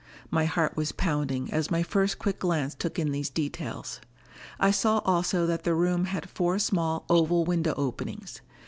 [0.31, 4.01] My heart was pounding as my first quick glance took in these details.
[4.59, 8.41] I saw also that the room had four small oval window openings.